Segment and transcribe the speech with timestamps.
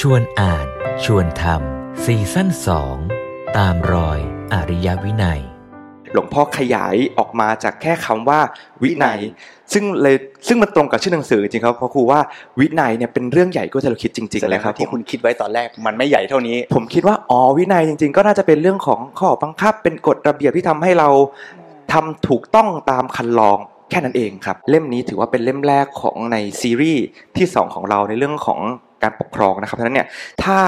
[0.00, 0.66] ชวนอ่าน
[1.04, 2.96] ชวนทำซีซั่นสอง
[3.56, 4.18] ตามรอย
[4.52, 5.40] อริยวินัย
[6.12, 8.40] หลวงพ่อขยายออกมาจากแค่คำว่า
[8.82, 9.18] วินัย
[9.72, 12.20] ซึ่งเลยซึ่งมันตรงกับชื่อหนังสือจริงครับเพราะครูว่า
[12.60, 21.08] วินัยเนี่ยเป็นเรื่องใหญ่ก็จะเราคิดจริงๆเลยครับที่คุณคิดไว้ตอนแรกมันไม่ใหญ่เท่านี้ ผมคิดว่าอ๋อวินัยจริง ๆ ก็น่าจะเป็นเรื่องของข้อบังคับ เป็นกฎระเบียบที่ทำให้เรา
[21.92, 23.58] ทำถูกต้องตามคันลอง
[23.90, 27.04] แค่นั้นเองครับ เล่มนี้ถือว่าเป็นเล่มแรกของในซีรีส์
[27.36, 28.60] ที่สองของเราในเรื่องของ
[29.02, 30.08] การปกครองนะครับเพราะฉะนั้นเนี่ย
[30.44, 30.60] ถ้า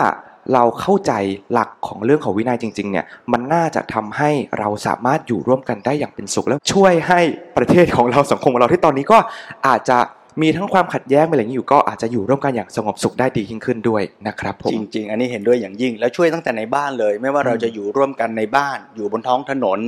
[0.54, 1.12] เราเข้าใจ
[1.52, 7.20] หลักของเรื่องของวินัยจริงๆเนี่ยมันน่าจะทำให้เราสามารถอยู่ร่วมกันได้อย่างเป็นสุขแล้วช่วยให้
[7.56, 9.19] ประเทศของเราสังคมของเราที่ตอนนี้ก็
[9.66, 9.98] อาจจะ
[10.42, 19.80] มีทั้งความขัดแย้งไปอะไรอย่างนี้อยู่ก็อาจจะอยู่ร่วมกันอย่างสงบสุขได้ดียิ่งขึ้นด้วยนะครับผมจริง ๆ อันนี้เห็นด้วยอย่างยิ่ง แล้วช่วยตั้งแต่ในบ้านเลย ไม่ว่าเราจะอยู่ร่วมกันในบ้าน อยู่บนท้องถนน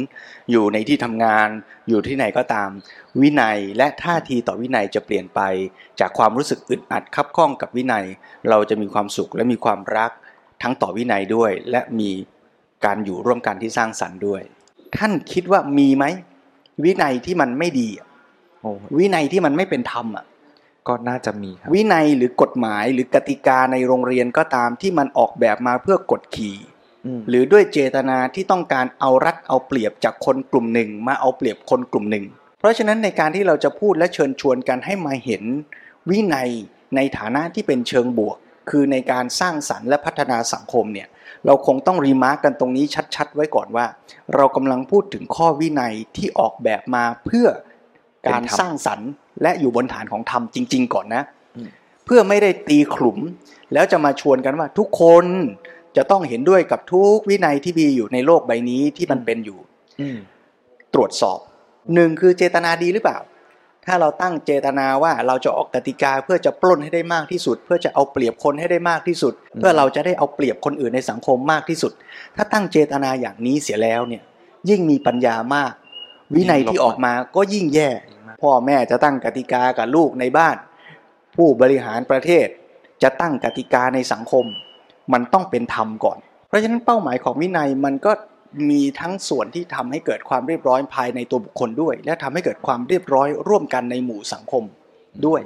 [0.50, 1.48] อยู่ในที่ทำงาน
[1.88, 2.68] อยู่ที่ไหนก็ตาม
[3.20, 5.40] วินัยและท่าทีต่อวินัยจะเปลี่ยนไป
[6.00, 8.04] จากความรู้สึกอึดอัดคับข้องกับวินัย
[8.50, 10.10] เราจะมีความสุขและมีความรัก
[10.62, 12.10] ทั้งต่อวินัยด้วย และมี
[12.84, 14.42] การอยู่ร่วมกันที่สร้างสรรค์ด้วย
[14.96, 16.04] ท่านคิดว่ามีไหม
[16.84, 18.06] วินัยที่มันไม่ดีอะ
[18.60, 20.24] โอ้วินัยที่มันไม่เป็นธรรมอะ
[20.88, 26.56] ก็น่าจะมีครับวินัยหรือกฎหมายหรือกติกาในโรงเรียนก็ตามที่มันออกแบบมาเพื่อกดขี่
[27.06, 32.24] อืมหรือด้วยเจตนาที่ต้องการเอารัดเอาเปรียบจากคนกลุ่มหนึ่ง มาเอาเปรียบคนกลุ่มหนึ่ง
[32.58, 35.42] เพราะฉะนั้นในการที่เราจะพูดและเชิญชวนกันให้มาเห็น
[36.10, 36.50] วินัย
[36.96, 38.36] ในฐานะที่เป็นเชิงบวก
[38.70, 41.08] คือในการสร้างสรรค์และพัฒนาสังคมเนี่ย
[41.46, 42.84] เราคงต้องรีมาร์กกันตรงนี้
[43.14, 43.86] ชัด ๆ ไว้ก่อนว่า
[44.34, 47.46] เรากำลังพูดถึงข้อวินัยที่ออกแบบมาเพื่อ
[48.28, 49.10] การสร้างสรรค์
[49.42, 51.22] และอยู่บนฐานของธรรมจริง ๆ ก่อนนะ
[52.04, 53.18] เพื่อไม่ได้ตีขลุ่ม
[53.72, 55.24] แล้วจะมาชวนกันว่าทุกคน
[55.96, 59.58] จะต้องเห็นด้วยกับทุกวินัยที่มีอยู่ในโลกใบนี้ที่มันเป็นอยู่
[60.00, 60.18] อืม
[60.94, 61.38] ตรวจสอบ
[61.94, 63.18] หนึ่งคือเจตนาดีหรือเปล่า
[63.86, 71.92] ถ้าเราตั้งเจตนาว่าเราจะออกกติกาเพื่อจะปล้นให้ได้มากที่สุด เพื่อจะเอาเปรียบคนให้ได้มากที่สุด เพื่อเราจะได้เอาเปรียบคนอื่นในสังคมมากที่สุด
[72.36, 74.22] ถ้าตั้งเจตนาอย่างนี้เสียแล้วเนี่ย
[74.68, 75.72] ยิ่งมีปัญญามาก
[76.34, 77.88] วินัยที่ออกมาก็ยิ่งแย่
[78.42, 80.56] พ่อแม่จะตั้งกติกากับลูกในบ้าน
[81.36, 82.46] ผู้บริหารประเทศ
[83.02, 84.44] จะตั้งกติกาในสังคม
[85.12, 86.18] มันต้องเป็นธรรมก่อน
[86.48, 88.12] เพราะฉะนั้นเป้าหมายของวินัยมันก็
[88.70, 94.64] มีทั้งส่วนที่ทำให้เกิดความเรียบร้อยภายในตัวบุคคลด้วย และทำให้เกิดความเรียบร้อยร่วมกันในหมู่สังคม
[95.26, 95.40] ด้วย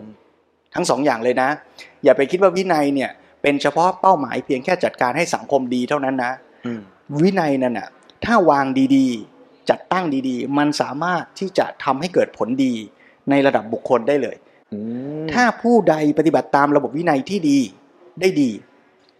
[0.74, 1.48] ทั้งสองอย่างเลยนะ
[2.04, 3.10] อย่าไปคิดว่าวินัยเนี่ย
[3.42, 6.32] เป็นเฉพาะเป้าหมายเพียงแค่จัดการให้สังคมดีเท่านั้นนะ
[6.66, 6.80] อืม
[7.22, 7.88] วินัยนั่นน่ะ
[8.24, 8.66] ถ้าวาง
[8.96, 9.33] ดีๆ
[9.70, 12.74] จัดตั้งดีๆ มันสามารถที่จะทำให้เกิดผลดี
[13.30, 14.36] ในระดับบุคคลได้เลย
[14.72, 14.78] อื
[15.22, 17.58] มถ้าผู้ใดปฏิบัติตามระบบวินัยที่ดี
[18.20, 18.50] ได้ดี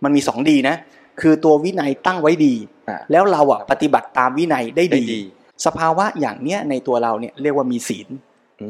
[0.03, 0.77] มันมีสองดีนะ
[1.21, 2.55] คือตัววินัยตั้งไว้ดี
[2.89, 5.21] อะแล้วเราอะปฏิบัติตามวินัยได้ได้ดีดี
[5.67, 8.09] สภาวะอย่างเนี้ยในตัวเราเนี่ยเรียกว่ามีศีล
[8.63, 8.69] อื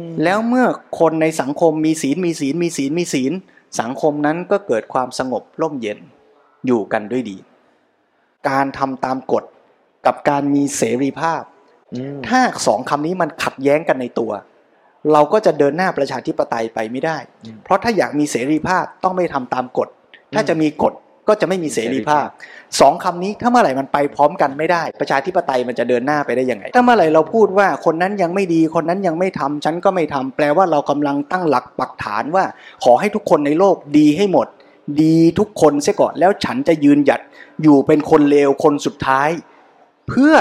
[0.00, 0.66] มแล้วเมื่อ
[1.00, 3.32] คนในสังคมมีศีลมีศีลมีศีลมีศีล
[3.80, 5.98] สังคมนั้นก็เกิดความสงบร่มเย็น
[6.66, 7.36] อยู่กันด้วยดี
[8.48, 9.44] การทำตามกฎ
[10.06, 11.42] กับการมีเสรีภาพ
[11.94, 14.32] อืมถ้าสองคำนี้มันขัดแย้งกันในตัว
[15.12, 17.18] เราก็จะเดินหน้าประชาธิปไตยไปไม่ได้
[17.64, 19.88] เพราะถ้าอยากมีเสรีภาพต้องไม่ทำตามกฎ
[20.34, 20.94] ถ้าจะมีกฎ
[21.28, 22.26] ก็จะไม่มีเสรีภาพ
[22.80, 32.44] สองคำนี้ถ้าเมื่อไหร่มันไปพร้อมกันไม่ได้ ประชาธิปไตยมันจะเดินหน้าไปได้ยังไง ถ้าเมื่อไหร่เราพูดว่าคนนั้นยังไม่ดีคนนั้นยังไม่ทำฉันก็ไม่ทำแปลว่าเรากำลังตั้งหลักปักฐานว่า
[32.84, 34.46] ขอให้ทุกคนในโลกดีให้หมด
[35.02, 37.20] ดีทุกคนเสียก่อนแล้วฉันจะยืนหยัด
[37.62, 39.30] อยู่เป็นคนเลวคนสุดท้าย
[40.08, 40.34] เพื่อ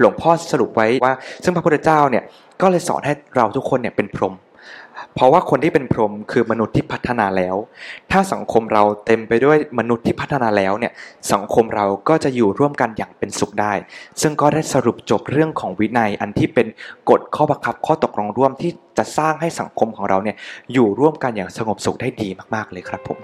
[0.00, 1.14] หลวงพ่อสรุปไว้ว่า
[1.44, 2.24] ซึ่งพระพุทธเจ้าเนี่ย
[2.60, 4.34] ก็เลยสอนให้เราทุกคนเนี่ยเป็นพรหม
[5.14, 7.56] เพราะว่าคนที่เป็นพรหมคือมนุษย์ที่พัฒนาแล้ว
[8.10, 10.92] ถ้าสังคมเราเต็มไปด้วยมนุษย์ที่พัฒนาแล้วเนี่ย
[11.32, 13.72] สังคมเราก็จะอยู่ร่วมกันอย่างเป็นสุขได้
[14.20, 16.66] ซึ่งก็ได้สรุปจบเรื่องของวินัยอันที่เป็น
[17.10, 20.36] กฎข้อบังคับข้อตกลงร่วมที่จะสร้างให้สังคมของเราเนี่ย
[20.72, 23.18] อยู่ร่วมกันอย่างสงบสุขได้ดีมากๆเลยครับผม